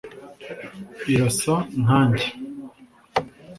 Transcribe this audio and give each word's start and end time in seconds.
irasa 1.11 1.55
nkanjye) 1.81 2.27